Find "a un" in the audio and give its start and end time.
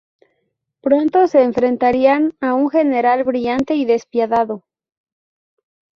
2.41-2.69